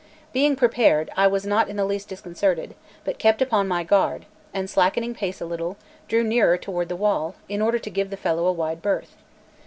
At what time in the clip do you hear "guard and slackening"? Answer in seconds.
3.83-5.13